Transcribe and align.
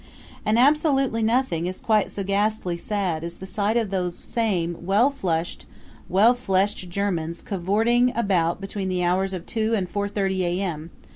And 0.43 0.57
absolutely 0.57 1.21
nothing 1.21 1.67
is 1.67 1.79
quite 1.79 2.11
so 2.11 2.23
ghastly 2.23 2.75
sad 2.75 3.23
as 3.23 3.35
the 3.35 3.45
sight 3.45 3.77
of 3.77 3.91
those 3.91 4.17
same 4.17 4.77
well 4.83 5.11
flushed, 5.11 5.67
well 6.09 6.33
fleshed 6.33 6.89
Germans 6.89 7.43
cavorting 7.43 8.11
about 8.15 8.59
between 8.59 8.89
the 8.89 9.03
hours 9.03 9.31
of 9.31 9.45
two 9.45 9.75
and 9.75 9.87
four 9.87 10.09
thirty 10.09 10.43
A.M. 10.43 10.89